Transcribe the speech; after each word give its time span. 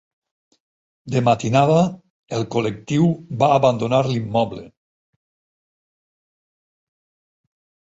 De 1.15 1.19
matinada 1.27 1.75
el 2.37 2.47
col·lectiu 2.55 3.05
va 3.43 3.51
abandonar 3.59 4.01
l'immoble. 4.09 4.65